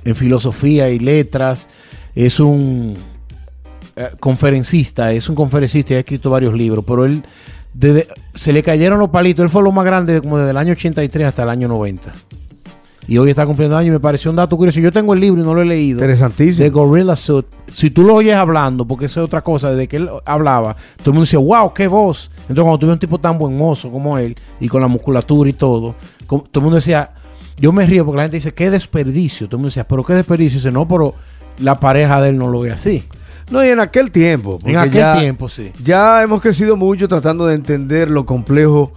en 0.05 0.15
filosofía 0.15 0.89
y 0.89 1.01
letras, 1.01 1.69
es 2.15 2.39
un 2.39 2.97
conferencista, 4.21 5.11
es 5.13 5.29
un 5.29 5.35
conferencista 5.35 5.95
y 5.95 5.97
ha 5.97 6.01
escrito 6.01 6.31
varios 6.31 6.55
libros, 6.55 6.85
pero 6.87 7.07
él 7.07 7.25
desde- 7.75 8.07
se 8.35 8.53
le 8.53 8.63
cayeron 8.63 9.01
los 9.01 9.11
palitos, 9.11 9.43
él 9.43 9.51
fue 9.51 9.63
lo 9.65 9.73
más 9.73 9.85
grande 9.85 10.21
como 10.21 10.39
desde 10.39 10.51
el 10.53 10.59
año 10.59 10.73
83 10.75 11.27
hasta 11.27 11.43
el 11.43 11.49
año 11.51 11.67
90. 11.67 12.13
Y 13.09 13.19
hoy 13.19 13.31
está 13.31 13.47
cumpliendo 13.47 13.77
años 13.77 13.89
y 13.89 13.93
me 13.93 14.01
pareció 14.01 14.31
un 14.31 14.37
dato 14.37 14.57
curioso. 14.57 14.81
Yo 14.81 14.91
tengo 14.91 15.15
el 15.15 15.21
libro 15.21 15.41
y 15.41 15.45
no 15.45 15.55
lo 15.55 15.63
he 15.63 15.65
leído. 15.65 15.99
De 16.01 16.05
Interesantísimo. 16.07 16.71
Gorilla 16.73 17.15
Suit. 17.15 17.47
Si 17.73 17.91
tú 17.91 18.03
lo 18.03 18.15
oyes 18.17 18.35
hablando, 18.35 18.85
porque 18.85 19.07
eso 19.07 19.21
es 19.21 19.27
otra 19.27 19.43
cosa, 19.43 19.71
desde 19.71 19.87
que 19.87 19.97
él 19.99 20.11
hablaba, 20.25 20.75
todo 20.99 21.11
el 21.11 21.13
mundo 21.15 21.21
decía, 21.27 21.39
wow, 21.39 21.73
qué 21.73 21.87
voz. 21.87 22.31
Entonces, 22.43 22.63
cuando 22.63 22.79
tuve 22.79 22.93
un 22.93 22.99
tipo 22.99 23.19
tan 23.19 23.39
buen 23.39 23.57
mozo 23.57 23.91
como 23.93 24.19
él, 24.19 24.37
y 24.61 24.69
con 24.69 24.81
la 24.81 24.89
musculatura 24.89 25.49
y 25.49 25.53
todo, 25.53 25.95
como- 26.27 26.43
todo 26.45 26.61
el 26.61 26.63
mundo 26.65 26.77
decía, 26.77 27.13
yo 27.59 27.71
me 27.73 27.87
río 27.87 28.05
porque 28.05 28.17
la 28.17 28.23
gente 28.25 28.39
dice, 28.39 28.53
qué 28.55 28.71
desperdicio. 28.71 29.47
Todo 29.47 29.57
el 29.57 29.61
mundo 29.61 29.69
decía, 29.69 29.85
pero 29.85 30.03
qué 30.05 30.15
desperdicio. 30.15 30.57
Y 30.57 30.61
dice, 30.61 30.73
no, 30.73 30.89
pero 30.89 31.15
la 31.59 31.77
pareja 31.77 32.21
de 32.21 32.31
él 32.31 32.39
no 32.39 32.49
lo 32.49 32.61
ve 32.61 32.73
así. 32.73 33.05
No, 33.51 33.65
y 33.65 33.69
en 33.69 33.79
aquel 33.79 34.11
tiempo. 34.11 34.59
porque 34.59 34.73
En 34.73 34.79
aquel 34.79 34.93
ya- 34.95 35.19
tiempo, 35.21 35.49
sí. 35.49 35.71
Ya 35.81 36.23
hemos 36.25 36.43
crecido 36.43 36.77
mucho 36.77 37.07
tratando 37.07 37.47
de 37.47 37.55
entender 37.55 38.11
lo 38.11 38.27
complejo 38.27 38.93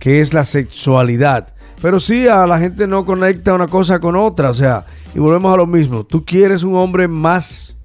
que 0.00 0.20
es 0.20 0.34
la 0.34 0.44
sexualidad. 0.44 1.53
Pero 1.84 2.00
sí, 2.00 2.26
a 2.26 2.46
la 2.46 2.58
gente 2.58 2.86
no 2.86 3.04
conecta 3.04 3.52
una 3.52 3.68
cosa 3.68 4.00
con 4.00 4.16
otra. 4.16 4.48
O 4.48 4.54
sea, 4.54 4.86
y 5.14 5.18
volvemos 5.18 5.52
a 5.52 5.58
lo 5.58 5.66
mismo. 5.66 6.02
Tú 6.02 6.24
quieres 6.24 6.62
un 6.62 6.76
hombre 6.76 7.08
más 7.08 7.76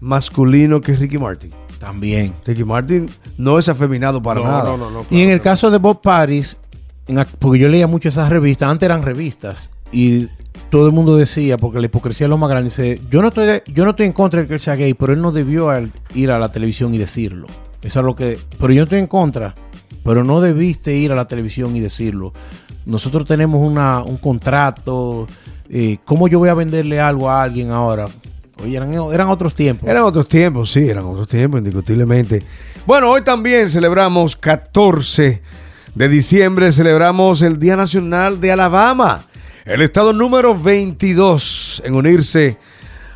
masculino 0.00 0.80
que 0.80 0.96
Ricky 0.96 1.18
Martin. 1.18 1.50
También. 1.78 2.32
Ricky 2.46 2.64
Martin 2.64 3.10
no 3.36 3.58
es 3.58 3.68
afeminado 3.68 4.22
para 4.22 4.40
no, 4.40 4.46
nada. 4.46 4.64
no, 4.64 4.76
no, 4.78 4.90
no, 4.90 5.00
Y 5.10 5.16
en 5.20 5.24
claro 5.26 5.32
el 5.34 5.40
caso 5.42 5.70
de 5.70 5.76
Bob 5.76 6.00
Paris, 6.00 6.56
en 7.06 7.22
porque 7.38 7.58
yo 7.58 7.68
leía 7.68 7.86
mucho 7.86 8.08
esas 8.08 8.30
revistas, 8.30 8.70
antes 8.70 8.86
eran 8.86 9.02
revistas, 9.02 9.68
y 9.92 10.26
todo 10.70 10.86
el 10.86 10.92
mundo 10.92 11.14
decía, 11.14 11.58
porque 11.58 11.80
la 11.80 11.84
hipocresía 11.84 12.24
es 12.24 12.30
lo 12.30 12.38
más 12.38 12.48
grande, 12.48 12.70
dice, 12.70 12.98
yo 13.10 13.20
no 13.20 13.28
estoy, 13.28 13.44
de- 13.46 13.62
yo 13.66 13.84
no 13.84 13.90
estoy 13.90 14.06
en 14.06 14.12
contra 14.14 14.40
de 14.40 14.46
que 14.48 14.54
él 14.54 14.60
sea 14.60 14.74
gay, 14.76 14.94
pero 14.94 15.12
él 15.12 15.20
no 15.20 15.32
debió 15.32 15.68
al- 15.68 15.90
ir 16.14 16.30
a 16.30 16.38
la 16.38 16.48
televisión 16.50 16.94
y 16.94 16.98
decirlo. 16.98 17.46
Eso 17.82 18.00
es 18.00 18.06
lo 18.06 18.14
que... 18.14 18.38
Pero 18.58 18.72
yo 18.72 18.80
no 18.80 18.84
estoy 18.84 19.00
en 19.00 19.06
contra, 19.06 19.54
pero 20.04 20.22
no 20.22 20.40
debiste 20.40 20.94
ir 20.94 21.10
a 21.10 21.16
la 21.16 21.26
televisión 21.26 21.74
y 21.74 21.80
decirlo. 21.80 22.32
Nosotros 22.86 23.26
tenemos 23.26 23.66
una, 23.66 24.02
un 24.02 24.18
contrato, 24.18 25.26
eh, 25.68 25.98
¿cómo 26.04 26.28
yo 26.28 26.38
voy 26.38 26.50
a 26.50 26.54
venderle 26.54 27.00
algo 27.00 27.30
a 27.30 27.42
alguien 27.42 27.70
ahora? 27.70 28.06
Oye, 28.62 28.76
eran, 28.76 28.92
eran 28.92 29.28
otros 29.28 29.54
tiempos. 29.54 29.88
Eran 29.88 30.04
otros 30.04 30.28
tiempos, 30.28 30.70
sí, 30.70 30.88
eran 30.88 31.04
otros 31.06 31.26
tiempos, 31.26 31.58
indiscutiblemente. 31.58 32.42
Bueno, 32.86 33.10
hoy 33.10 33.22
también 33.22 33.68
celebramos 33.68 34.36
14 34.36 35.42
de 35.94 36.08
diciembre, 36.08 36.70
celebramos 36.70 37.42
el 37.42 37.58
Día 37.58 37.74
Nacional 37.74 38.40
de 38.40 38.52
Alabama, 38.52 39.26
el 39.64 39.80
estado 39.80 40.12
número 40.12 40.56
22 40.56 41.82
en 41.84 41.94
unirse 41.94 42.58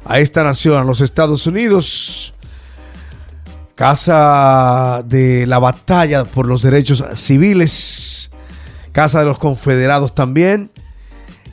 a 0.05 0.19
esta 0.19 0.43
nación, 0.43 0.79
a 0.79 0.85
los 0.85 1.03
Estados 1.03 1.47
Unidos. 1.47 2.33
Casa 3.79 5.05
de 5.07 5.47
la 5.47 5.61
batalla 5.61 6.25
por 6.25 6.47
los 6.49 6.63
derechos 6.63 7.05
civiles, 7.15 8.29
Casa 8.91 9.21
de 9.21 9.27
los 9.27 9.39
Confederados 9.39 10.17
también. 10.17 10.73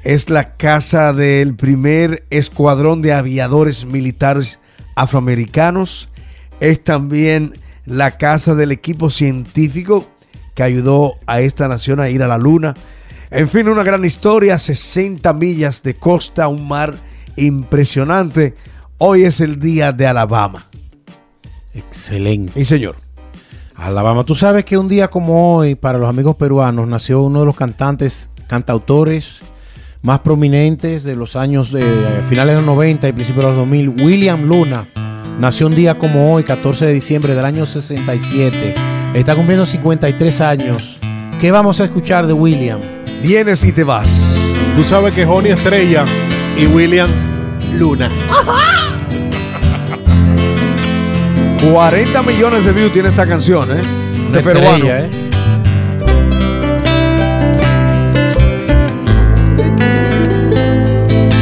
Es 0.03 0.31
la 0.31 0.57
casa 0.57 1.13
del 1.13 1.55
primer 1.55 2.25
escuadrón 2.31 3.03
de 3.03 3.13
aviadores 3.13 3.85
militares 3.85 4.59
afroamericanos. 4.95 6.09
Es 6.59 6.83
también 6.83 7.59
la 7.85 8.17
casa 8.17 8.55
del 8.55 8.71
equipo 8.71 9.11
científico 9.11 10.09
que 10.55 10.63
ayudó 10.63 11.17
a 11.27 11.41
esta 11.41 11.67
nación 11.67 11.99
a 11.99 12.09
ir 12.09 12.23
a 12.23 12.27
la 12.27 12.39
luna. 12.39 12.73
En 13.29 13.47
fin, 13.47 13.69
una 13.69 13.83
gran 13.83 14.03
historia, 14.03 14.57
60 14.57 15.31
millas 15.33 15.83
de 15.83 15.93
costa, 15.93 16.47
un 16.47 16.67
mar 16.67 16.95
impresionante. 17.35 18.55
Hoy 18.97 19.25
es 19.25 19.41
el 19.41 19.59
día 19.59 19.91
de 19.91 20.07
Alabama. 20.07 20.65
Excelente. 21.75 22.59
Y 22.59 22.65
señor. 22.65 22.95
Alabama, 23.75 24.23
tú 24.23 24.35
sabes 24.35 24.63
que 24.63 24.77
un 24.77 24.87
día 24.87 25.09
como 25.09 25.57
hoy, 25.57 25.75
para 25.75 25.97
los 25.97 26.09
amigos 26.09 26.37
peruanos, 26.37 26.87
nació 26.87 27.21
uno 27.21 27.41
de 27.41 27.45
los 27.45 27.55
cantantes, 27.55 28.29
cantautores 28.47 29.41
más 30.01 30.19
prominentes 30.19 31.03
de 31.03 31.15
los 31.15 31.35
años 31.35 31.71
de 31.71 31.81
finales 32.29 32.55
de 32.55 32.61
los 32.61 32.65
90 32.65 33.09
y 33.09 33.11
principios 33.11 33.43
de 33.43 33.49
los 33.49 33.57
2000, 33.57 33.89
William 34.03 34.45
Luna. 34.45 34.87
Nació 35.39 35.67
un 35.67 35.75
día 35.75 35.97
como 35.97 36.31
hoy, 36.31 36.43
14 36.43 36.85
de 36.85 36.93
diciembre 36.93 37.35
del 37.35 37.43
año 37.43 37.65
67. 37.65 38.75
Está 39.13 39.35
cumpliendo 39.35 39.65
53 39.65 40.41
años. 40.41 40.97
¿Qué 41.41 41.51
vamos 41.51 41.81
a 41.81 41.85
escuchar 41.85 42.27
de 42.27 42.33
William? 42.33 42.79
Vienes 43.21 43.63
y 43.63 43.71
te 43.71 43.83
vas. 43.83 44.39
Tú 44.75 44.83
sabes 44.83 45.13
que 45.13 45.25
Johnny 45.25 45.49
Estrella 45.49 46.05
y 46.55 46.67
William 46.67 47.09
Luna. 47.73 48.09
40 51.71 52.23
millones 52.23 52.63
de 52.63 52.71
views 52.71 52.91
tiene 52.91 53.09
esta 53.09 53.25
canción, 53.25 53.69
¿eh? 53.71 53.81
De 54.31 54.41
peruano. 54.41 54.85
¿eh? 54.85 55.05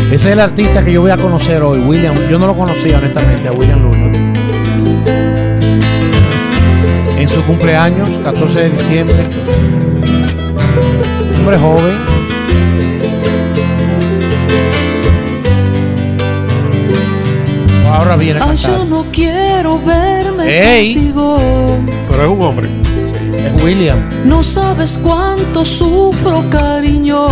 Ese 0.07 0.15
es 0.15 0.25
el 0.25 0.39
artista 0.39 0.83
que 0.83 0.93
yo 0.93 1.01
voy 1.01 1.11
a 1.11 1.17
conocer 1.17 1.61
hoy, 1.61 1.79
William. 1.79 2.15
Yo 2.29 2.39
no 2.39 2.47
lo 2.47 2.55
conocía 2.55 2.97
honestamente 2.97 3.47
a 3.47 3.51
William 3.51 3.81
Luna. 3.81 4.11
En 7.17 7.29
su 7.29 7.43
cumpleaños, 7.43 8.09
14 8.23 8.61
de 8.61 8.69
diciembre. 8.69 9.15
Hombre 11.37 11.57
joven. 11.57 12.13
Ahora 17.93 18.15
viene 18.15 18.39
a 18.39 18.53
yo 18.53 18.69
cantar. 18.69 19.02
Quiero 19.63 19.79
verme 19.79 20.77
Ey. 20.77 20.93
contigo. 20.93 21.39
Pero 22.09 22.23
es 22.23 22.29
un 22.29 22.41
hombre. 22.41 22.69
Es 23.33 23.63
William. 23.63 23.97
No 24.25 24.43
sabes 24.43 24.99
cuánto 25.01 25.63
sufro, 25.63 26.43
cariño. 26.49 27.27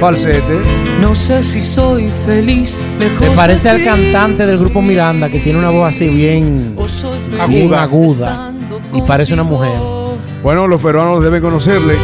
Falsete. 0.00 0.60
No 1.00 1.14
sé 1.14 1.42
si 1.44 1.62
soy 1.62 2.10
feliz 2.26 2.78
lejos 2.98 3.28
Se 3.28 3.30
parece 3.36 3.64
de 3.64 3.70
al 3.70 3.76
ti, 3.78 3.84
cantante 3.84 4.46
del 4.46 4.58
grupo 4.58 4.82
Miranda 4.82 5.28
que 5.28 5.38
tiene 5.38 5.58
una 5.58 5.70
voz 5.70 5.94
así 5.94 6.08
bien, 6.08 6.74
aguda 7.38 7.84
estando 7.84 8.80
y 8.92 9.02
parece 9.02 9.34
una 9.34 9.44
mujer. 9.44 9.78
Bueno, 10.42 10.66
los 10.66 10.80
peruanos 10.80 11.22
deben 11.22 11.42
conocerle. 11.42 11.94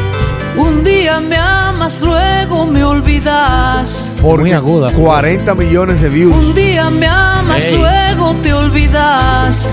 Un 0.57 0.83
día 0.83 1.21
me 1.21 1.37
amas, 1.37 2.01
luego 2.01 2.67
me 2.67 2.83
olvidas. 2.83 4.13
Porque 4.23 4.43
Muy 4.43 4.53
aguda. 4.53 4.91
40 4.93 5.55
millones 5.55 6.01
de 6.01 6.09
views. 6.09 6.35
Un 6.35 6.55
día 6.55 6.89
me 6.91 7.07
amas, 7.07 7.67
Ey. 7.67 7.77
luego 7.79 8.35
te 8.37 8.53
olvidas. 8.55 9.71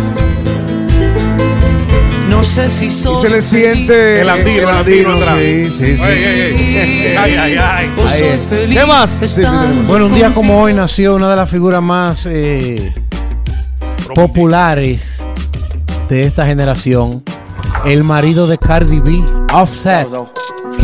No 2.27 2.43
sé 2.43 2.69
si 2.69 2.87
Y 2.87 2.91
soy 2.91 3.21
se 3.21 3.29
le 3.29 3.41
siente. 3.41 4.21
El 4.21 4.29
andino, 4.29 4.69
el 4.69 4.75
andino 4.75 5.13
atrás. 5.13 5.37
Sí, 5.39 5.71
sí, 5.71 5.97
sí. 5.97 6.03
Ay, 7.17 7.35
ay, 7.37 7.55
ay. 7.57 7.89
¿Qué 8.71 8.85
más? 8.85 9.39
Bueno, 9.87 10.07
un 10.07 10.15
día 10.15 10.33
como 10.33 10.61
hoy 10.61 10.73
nació 10.73 11.15
una 11.15 11.29
de 11.29 11.35
las 11.37 11.49
figuras 11.49 11.81
más 11.81 12.25
eh, 12.25 12.91
populares 14.15 15.23
de 16.09 16.23
esta 16.23 16.45
generación, 16.45 17.23
el 17.85 18.03
marido 18.03 18.47
de 18.47 18.57
Cardi 18.57 18.99
B, 18.99 19.23
Offset. 19.53 20.07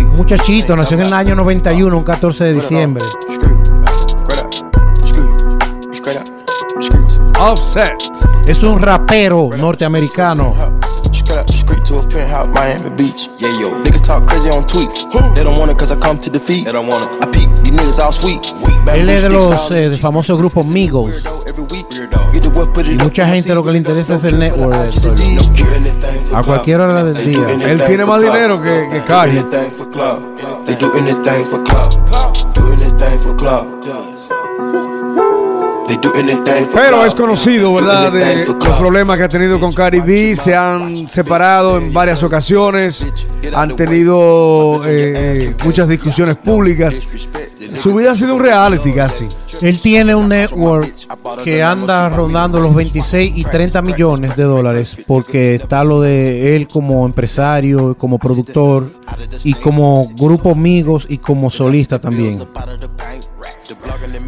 Muchachito, 0.01 0.75
nació 0.75 0.97
en 0.97 1.03
el 1.03 1.13
año 1.13 1.35
91, 1.35 1.97
un 1.97 2.03
14 2.03 2.43
de 2.43 2.53
diciembre. 2.53 3.05
Offset. 7.39 7.93
Es 8.47 8.61
un 8.63 8.81
rapero 8.81 9.49
norteamericano. 9.57 10.53
Miami 12.53 12.89
Beach. 12.97 13.29
Yeah, 13.37 13.49
yo. 13.59 13.79
Niggas 13.83 14.01
talk 14.01 14.25
crazy 14.27 14.49
on 14.49 14.65
tweets. 14.65 15.05
They 15.35 15.43
don't 15.43 15.57
want 15.57 15.71
it 15.71 15.77
cause 15.77 15.91
I 15.91 15.95
come 15.99 16.19
to 16.19 16.29
defeat. 16.29 16.65
They 16.65 16.71
don't 16.71 16.87
want 16.87 17.15
it. 17.15 17.23
I 17.23 17.31
peep, 17.31 17.49
these 17.63 17.71
niggas 17.71 17.99
all 17.99 18.11
sweet. 18.11 18.41
Él 18.93 19.09
es 19.09 19.21
de 19.21 19.29
los 19.29 19.71
eh, 19.71 19.89
del 19.89 19.99
famoso 19.99 20.35
grupo 20.37 20.63
Migos. 20.63 21.11
Y 22.85 22.97
mucha 22.97 23.27
gente 23.27 23.53
lo 23.53 23.63
que 23.63 23.71
le 23.71 23.77
interesa 23.77 24.15
es 24.15 24.23
el 24.23 24.39
network. 24.39 24.73
A 26.33 26.43
cualquier 26.43 26.81
hora 26.81 27.03
del 27.03 27.25
día. 27.25 27.49
Él 27.65 27.81
tiene 27.85 28.05
más 28.05 28.21
dinero 28.21 28.61
que, 28.61 28.87
que 28.91 29.01
Kanye. 29.03 29.45
For 29.89 29.97
club. 29.97 30.65
They 30.67 30.75
do 30.75 30.91
anything 30.93 31.45
for 31.45 31.63
club. 31.63 32.53
Do 32.53 32.67
anything 32.67 33.19
for 33.21 33.35
club. 33.35 33.65
They 35.87 35.97
do 35.97 36.11
anything 36.13 36.65
for 36.65 36.73
Pero 36.73 36.97
club. 36.97 37.07
es 37.07 37.15
conocido, 37.15 37.73
¿verdad? 37.73 38.11
Do 38.11 38.17
De 38.17 38.45
los 38.45 38.77
problemas 38.77 39.17
que 39.17 39.23
ha 39.23 39.29
tenido 39.29 39.59
con 39.59 39.71
Cardi 39.71 39.99
B. 39.99 40.35
Se 40.35 40.55
han 40.55 41.09
separado 41.09 41.77
en 41.77 41.91
varias 41.91 42.21
ocasiones. 42.21 43.05
Han 43.53 43.75
tenido 43.75 44.81
eh, 44.85 45.55
muchas 45.63 45.87
discusiones 45.87 46.37
públicas. 46.37 46.95
Su 47.81 47.95
vida 47.95 48.11
ha 48.11 48.15
sido 48.15 48.35
un 48.35 48.43
reality 48.43 48.93
casi. 48.93 49.27
Él 49.61 49.79
tiene 49.79 50.15
un 50.15 50.29
network 50.29 50.93
que 51.43 51.61
anda 51.61 52.09
rondando 52.09 52.59
los 52.59 52.73
26 52.73 53.33
y 53.35 53.43
30 53.43 53.81
millones 53.81 54.35
de 54.35 54.43
dólares 54.43 54.95
porque 55.07 55.55
está 55.55 55.83
lo 55.83 56.01
de 56.01 56.55
él 56.55 56.67
como 56.67 57.05
empresario, 57.05 57.97
como 57.97 58.17
productor 58.17 58.85
y 59.43 59.53
como 59.53 60.07
grupo 60.15 60.51
amigos 60.51 61.05
y 61.09 61.17
como 61.17 61.49
solista 61.49 61.99
también. 61.99 62.39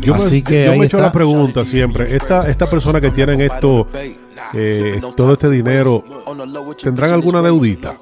Yo 0.02 0.16
me, 0.16 0.24
Así 0.24 0.42
que 0.42 0.66
yo 0.66 0.72
me 0.74 0.84
he 0.84 0.86
hecho 0.86 1.00
la 1.00 1.12
pregunta 1.12 1.66
siempre. 1.66 2.16
Esta, 2.16 2.48
esta 2.48 2.70
persona 2.70 3.00
que 3.00 3.12
tienen 3.12 3.42
esto, 3.42 3.88
eh, 4.54 5.02
todo 5.16 5.34
este 5.34 5.50
dinero, 5.50 6.04
¿tendrán 6.82 7.14
alguna 7.14 7.42
deudita? 7.42 7.98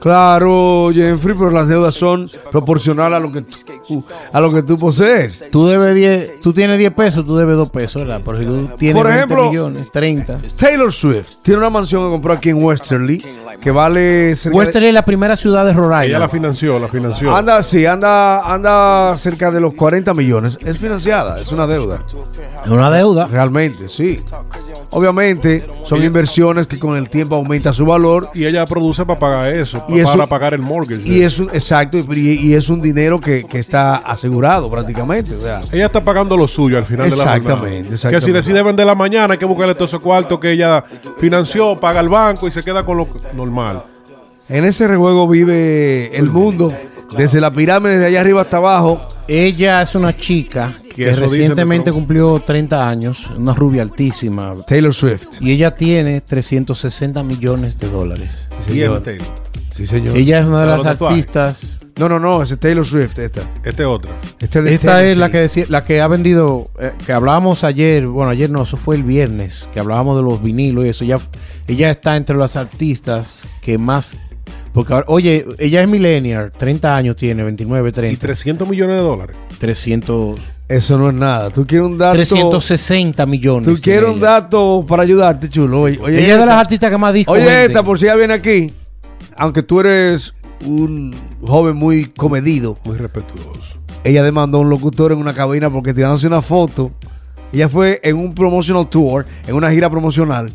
Claro, 0.00 0.90
Jeffrey, 0.92 1.34
pero 1.36 1.50
las 1.50 1.68
deudas 1.68 1.94
son 1.94 2.30
proporcionales 2.50 3.16
a 3.16 3.20
lo 3.20 3.32
que 3.32 3.42
tú, 3.42 4.04
a 4.32 4.40
lo 4.40 4.52
que 4.52 4.62
tú 4.62 4.76
posees. 4.76 5.44
Tú 5.50 5.66
debes 5.66 5.94
10, 5.94 6.40
tú 6.40 6.52
tienes 6.52 6.78
10 6.78 6.92
pesos, 6.92 7.24
tú 7.24 7.36
debes 7.36 7.56
2 7.56 7.70
pesos, 7.70 8.02
¿verdad? 8.02 8.20
Porque 8.24 8.44
tú 8.44 8.68
tienes 8.78 8.96
Por 9.02 9.06
20 9.06 9.24
ejemplo, 9.24 9.50
millones, 9.50 9.90
30. 9.92 10.36
Taylor 10.58 10.92
Swift 10.92 11.30
tiene 11.42 11.58
una 11.58 11.70
mansión 11.70 12.06
que 12.06 12.12
compró 12.12 12.32
aquí 12.32 12.50
en 12.50 12.62
Westerly 12.62 13.24
que 13.60 13.70
vale 13.70 14.36
cerca 14.36 14.58
Westerly 14.58 14.88
es 14.88 14.94
la 14.94 15.04
primera 15.04 15.36
ciudad 15.36 15.64
de 15.64 15.72
Rhode 15.72 16.06
Ella 16.06 16.18
la 16.18 16.26
Island. 16.26 16.30
financió, 16.30 16.78
la 16.78 16.88
financió. 16.88 17.34
Anda, 17.34 17.62
sí, 17.62 17.86
anda, 17.86 18.40
anda 18.52 19.16
cerca 19.16 19.50
de 19.50 19.60
los 19.60 19.74
40 19.74 20.12
millones. 20.12 20.58
Es 20.64 20.76
financiada, 20.78 21.40
es 21.40 21.50
una 21.50 21.66
deuda. 21.66 22.04
Es 22.64 22.70
una 22.70 22.90
deuda. 22.90 23.26
Realmente, 23.26 23.88
sí. 23.88 24.18
Obviamente, 24.90 25.64
son 25.86 26.02
inversiones 26.02 26.66
que 26.66 26.78
con 26.78 26.96
el 26.96 27.08
tiempo 27.08 27.36
aumenta 27.36 27.72
su 27.72 27.86
valor. 27.86 28.28
y 28.34 28.44
ella 28.44 28.66
produce 28.66 29.04
para 29.06 29.13
pagar 29.18 29.48
eso, 29.50 29.84
Y 29.88 30.02
para 30.02 30.14
eso- 30.14 30.26
pagar 30.26 30.54
el 30.54 30.60
mortgage. 30.62 31.02
Y 31.04 31.22
es 31.22 31.38
un, 31.38 31.48
exacto, 31.50 31.98
y, 31.98 32.20
y 32.48 32.54
es 32.54 32.68
un 32.68 32.80
dinero 32.80 33.20
que, 33.20 33.42
que 33.44 33.58
está 33.58 33.96
asegurado 33.96 34.70
prácticamente. 34.70 35.34
O 35.34 35.38
sea, 35.38 35.62
Ella 35.72 35.86
está 35.86 36.02
pagando 36.02 36.36
lo 36.36 36.46
suyo 36.48 36.78
al 36.78 36.84
final 36.84 37.10
de 37.10 37.16
la 37.16 37.22
Exactamente, 37.22 37.52
jornada. 37.52 37.88
Que 37.88 37.94
exactamente. 37.94 38.26
si 38.26 38.32
decide 38.32 38.62
vender 38.62 38.86
la 38.86 38.94
mañana, 38.94 39.32
hay 39.34 39.38
que 39.38 39.44
buscarle 39.44 39.74
todo 39.74 39.84
ese 39.84 39.98
cuarto 39.98 40.38
que 40.40 40.52
ella 40.52 40.84
financió, 41.18 41.78
paga 41.78 42.00
el 42.00 42.08
banco 42.08 42.46
y 42.46 42.50
se 42.50 42.62
queda 42.62 42.84
con 42.84 42.98
lo 42.98 43.06
normal. 43.34 43.82
en 44.48 44.64
ese 44.64 44.86
rejuego 44.86 45.26
vive 45.28 46.16
el 46.16 46.30
mundo, 46.30 46.72
desde 47.16 47.40
la 47.40 47.52
pirámide 47.52 47.98
de 47.98 48.06
allá 48.06 48.20
arriba 48.20 48.42
hasta 48.42 48.58
abajo. 48.58 49.00
Ella 49.26 49.80
es 49.80 49.94
una 49.94 50.14
chica 50.14 50.74
que 50.94 51.14
recientemente 51.14 51.92
cumplió 51.92 52.40
30 52.40 52.88
años, 52.88 53.28
una 53.36 53.52
rubia 53.52 53.82
altísima. 53.82 54.52
Taylor 54.66 54.94
Swift. 54.94 55.40
Y 55.40 55.52
ella 55.52 55.74
tiene 55.74 56.20
360 56.20 57.22
millones 57.22 57.78
de 57.78 57.88
dólares. 57.88 58.48
Y 58.60 58.70
señor. 58.70 59.02
Taylor. 59.02 59.26
Sí, 59.74 59.88
señor. 59.88 60.16
Ella 60.16 60.38
es 60.38 60.44
una 60.44 60.60
de 60.60 60.66
las 60.66 60.86
artistas 60.86 61.80
No, 61.98 62.08
no, 62.08 62.20
no, 62.20 62.42
es 62.42 62.56
Taylor 62.60 62.86
Swift, 62.86 63.18
esta. 63.18 63.42
Este 63.64 63.82
es 63.82 63.88
otra. 63.88 64.12
Este 64.38 64.60
es 64.60 64.64
de 64.64 64.74
Esta 64.74 65.04
es 65.04 65.18
la 65.18 65.32
que 65.32 65.38
decía, 65.38 65.66
la 65.68 65.84
que 65.84 66.00
ha 66.00 66.06
vendido, 66.06 66.70
eh, 66.78 66.92
que 67.04 67.12
hablábamos 67.12 67.64
ayer, 67.64 68.06
bueno, 68.06 68.30
ayer 68.30 68.50
no, 68.50 68.62
eso 68.62 68.76
fue 68.76 68.94
el 68.94 69.02
viernes, 69.02 69.68
que 69.72 69.80
hablábamos 69.80 70.16
de 70.16 70.22
los 70.22 70.40
vinilos 70.40 70.84
y 70.84 70.90
eso. 70.90 71.04
Ya, 71.04 71.18
ella 71.66 71.90
está 71.90 72.16
entre 72.16 72.36
las 72.36 72.54
artistas 72.54 73.46
que 73.62 73.76
más. 73.76 74.16
Porque 74.72 74.92
ahora, 74.92 75.06
oye, 75.08 75.44
ella 75.58 75.82
es 75.82 75.88
millennial, 75.88 76.52
30 76.52 76.96
años 76.96 77.16
tiene, 77.16 77.42
29, 77.42 77.88
Y 77.88 77.92
30. 77.92 78.20
300 78.20 78.68
millones 78.68 78.96
de 78.96 79.02
dólares. 79.02 79.36
300, 79.58 80.38
Eso 80.68 80.96
no 80.98 81.08
es 81.10 81.14
nada. 81.14 81.50
Tú 81.50 81.66
quieres 81.66 81.86
un 81.86 81.98
dato. 81.98 82.14
360 82.14 83.26
millones. 83.26 83.68
Tú 83.68 83.80
quieres 83.82 84.08
un 84.08 84.18
dato 84.20 84.84
para 84.88 85.02
ayudarte, 85.02 85.48
chulo. 85.50 85.82
Oye, 85.82 85.98
oye 86.00 86.24
Ella 86.24 86.34
es 86.34 86.40
de 86.40 86.46
las 86.46 86.60
artistas 86.60 86.90
que 86.90 86.96
más 86.96 87.12
discos 87.12 87.36
Oye, 87.36 87.66
esta, 87.66 87.82
por 87.82 87.98
si 87.98 88.06
ella 88.06 88.14
viene 88.16 88.34
aquí. 88.34 88.72
Aunque 89.36 89.62
tú 89.62 89.80
eres 89.80 90.34
un 90.64 91.14
joven 91.42 91.76
muy 91.76 92.06
comedido, 92.06 92.76
Muy 92.84 92.96
respetuoso. 92.96 93.60
ella 94.04 94.22
demandó 94.22 94.58
a 94.58 94.60
un 94.62 94.70
locutor 94.70 95.12
en 95.12 95.18
una 95.18 95.34
cabina 95.34 95.68
porque 95.68 95.92
tirándose 95.92 96.26
una 96.26 96.40
foto. 96.40 96.92
Ella 97.52 97.68
fue 97.68 98.00
en 98.02 98.16
un 98.16 98.34
promotional 98.34 98.88
tour, 98.88 99.26
en 99.46 99.54
una 99.54 99.70
gira 99.70 99.88
promocional, 99.90 100.50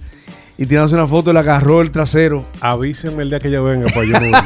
y 0.59 0.65
tirándose 0.65 0.95
una 0.95 1.07
foto 1.07 1.31
y 1.31 1.33
le 1.33 1.39
agarró 1.39 1.81
el 1.81 1.89
trasero. 1.89 2.45
Avísenme 2.59 3.23
el 3.23 3.29
día 3.29 3.39
que 3.39 3.47
ella 3.47 3.61
venga 3.61 3.89
para 3.93 4.05
yo 4.05 4.19
no 4.19 4.37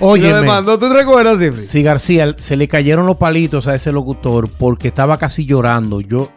Oye, 0.00 0.28
lo 0.30 0.36
demandó. 0.36 0.78
¿Tú 0.78 0.86
te 0.86 0.94
recuerdas, 0.94 1.38
Cifri? 1.38 1.62
Si 1.62 1.82
García 1.82 2.34
se 2.36 2.56
le 2.56 2.68
cayeron 2.68 3.06
los 3.06 3.16
palitos 3.16 3.66
a 3.66 3.74
ese 3.74 3.90
locutor 3.90 4.50
porque 4.50 4.88
estaba 4.88 5.16
casi 5.16 5.46
llorando. 5.46 6.02
Yo 6.02 6.30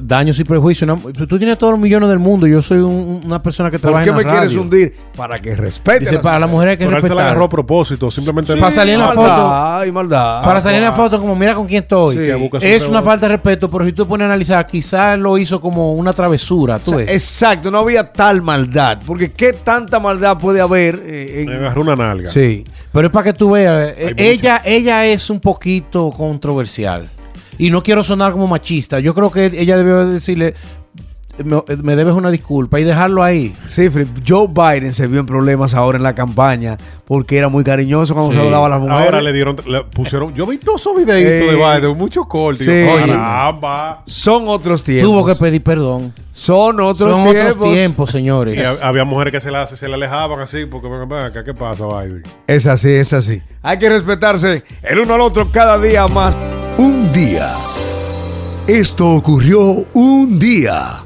daños 0.00 0.38
y 0.38 0.44
prejuicios. 0.44 0.86
no, 0.86 0.96
tú 1.26 1.38
tienes 1.38 1.58
todos 1.58 1.72
los 1.72 1.80
millones 1.80 2.08
del 2.08 2.18
mundo. 2.18 2.46
Yo 2.46 2.62
soy 2.62 2.78
un- 2.78 3.20
una 3.24 3.42
persona 3.42 3.68
que 3.70 3.78
¿Por 3.78 3.90
trabaja 3.90 4.04
qué 4.04 4.10
en 4.10 4.16
me 4.16 4.22
la 4.22 4.30
quieres 4.30 4.50
radio. 4.50 4.62
hundir? 4.62 4.94
Para 5.16 5.40
que 5.40 5.54
respete. 5.54 6.00
Dice, 6.00 6.18
para 6.18 6.38
la 6.38 6.46
mujer 6.46 6.68
hay 6.70 6.76
que 6.76 6.84
Pero 6.86 6.96
él 6.98 7.02
se 7.02 7.14
la 7.14 7.22
agarró 7.22 7.44
a 7.44 7.48
propósito. 7.48 8.10
Simplemente 8.10 8.56
para 8.56 8.74
salir 8.74 8.94
en 8.94 9.00
la 9.00 9.08
foto. 9.08 9.20
Maldad, 9.28 9.84
y 9.84 9.92
maldad. 9.92 10.44
Para 10.44 10.60
salir 10.60 10.78
en 10.78 10.84
la 10.84 10.92
foto 10.92 11.20
como 11.20 11.34
mira 11.36 11.54
con 11.54 11.66
quién 11.66 11.82
estoy. 11.82 12.16
Sí. 12.16 12.22
Que 12.22 12.34
busca 12.34 12.60
su 12.60 12.66
Es 12.66 12.82
una 12.84 13.02
falta 13.02 13.26
de 13.26 13.32
respeto, 13.34 13.70
pero 13.70 13.84
si 13.84 13.92
tú 13.92 14.06
pones 14.06 14.24
a 14.24 14.28
analizar, 14.28 14.66
quizás 14.66 15.18
lo 15.18 15.36
hizo 15.38 15.60
como 15.60 15.92
una 15.92 16.12
travesura. 16.12 16.78
¿tú 16.78 16.92
O 16.92 16.94
sea, 16.94 16.98
ves? 16.98 17.08
exacto, 17.08 17.70
no 17.70 17.78
había 17.78 18.12
tal 18.12 18.42
maldad. 18.42 18.98
Porque 19.06 19.32
¿qué 19.32 19.52
tanta 19.52 19.98
maldad 20.00 20.38
puede 20.38 20.60
haber 20.60 21.00
eh, 21.04 21.44
Me 21.46 21.54
en... 21.54 21.58
agarró 21.60 21.82
una 21.82 21.96
nalga. 21.96 22.30
Sí. 22.30 22.64
Pero 22.92 23.06
es 23.06 23.12
para 23.12 23.24
que 23.24 23.32
tú 23.32 23.50
veas, 23.52 23.94
eh, 23.96 24.14
ella, 24.16 24.60
ella 24.64 25.06
es 25.06 25.30
un 25.30 25.40
poquito 25.40 26.10
controversial. 26.10 27.10
Y 27.58 27.70
no 27.70 27.82
quiero 27.82 28.02
sonar 28.02 28.32
como 28.32 28.46
machista. 28.46 29.00
Yo 29.00 29.14
creo 29.14 29.30
que 29.30 29.46
ella 29.46 29.76
debió 29.76 30.06
decirle, 30.06 30.54
me, 31.44 31.62
me 31.82 31.96
debes 31.96 32.14
una 32.14 32.30
disculpa 32.30 32.78
y 32.80 32.84
dejarlo 32.84 33.22
ahí. 33.22 33.54
Sí, 33.64 33.88
Fri- 33.88 34.06
Joe 34.26 34.48
Biden 34.48 34.92
se 34.94 35.06
vio 35.06 35.20
en 35.20 35.26
problemas 35.26 35.74
ahora 35.74 35.96
en 35.96 36.02
la 36.02 36.14
campaña 36.14 36.76
porque 37.06 37.38
era 37.38 37.48
muy 37.48 37.64
cariñoso 37.64 38.14
cuando 38.14 38.32
Sí. 38.32 38.38
saludaba 38.38 38.66
a 38.66 38.68
las 38.70 38.80
mujeres. 38.80 39.04
Ahora 39.06 39.22
le 39.22 39.32
dieron, 39.32 39.56
le 39.66 39.84
pusieron. 39.84 40.34
Yo 40.34 40.46
vi 40.46 40.58
todos 40.58 40.80
esos 40.80 40.96
videitos 40.96 41.32
Eh, 41.32 41.56
de 41.56 41.56
Biden, 41.80 41.96
muchos 41.96 42.26
cortes. 42.26 42.64
sí. 42.66 42.86
Caramba. 43.10 44.02
Son 44.06 44.46
otros 44.48 44.82
tiempos. 44.84 45.10
Tuvo 45.10 45.24
que 45.26 45.34
pedir 45.34 45.62
perdón. 45.62 46.12
Son 46.32 46.80
otros 46.80 47.10
Son 47.10 47.24
tiempos. 47.30 47.56
otros 47.56 47.72
tiempos, 47.74 48.10
señores. 48.10 48.54
Y 48.56 48.62
había 48.82 49.04
mujeres 49.04 49.32
que 49.32 49.40
se 49.40 49.50
la, 49.50 49.66
se 49.66 49.88
la 49.88 49.96
alejaban 49.96 50.40
así, 50.40 50.64
porque 50.66 50.88
acá, 51.16 51.44
¿qué 51.44 51.52
pasa, 51.54 51.84
Biden? 51.86 52.22
Es 52.46 52.66
así, 52.66 52.90
es 52.90 53.12
así. 53.12 53.42
Hay 53.62 53.78
que 53.78 53.88
respetarse 53.88 54.62
el 54.82 54.98
uno 55.00 55.14
al 55.14 55.20
otro 55.20 55.48
cada 55.50 55.78
día 55.78 56.06
más. 56.08 56.34
Un 56.78 57.12
día. 57.12 57.50
Esto 58.66 59.08
ocurrió 59.10 59.84
un 59.92 60.38
día. 60.38 61.02